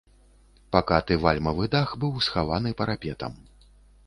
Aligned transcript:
Пакаты 0.75 1.17
вальмавы 1.25 1.69
дах 1.75 1.93
быў 2.05 2.17
схаваны 2.29 2.75
парапетам. 2.81 3.39